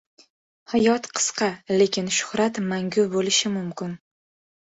Hayot 0.71 1.09
qisqa, 1.17 1.49
lekin 1.81 2.09
shuhrat 2.19 2.57
mangu 2.71 3.05
bo‘lishi 3.13 3.51
mumkin. 3.59 3.93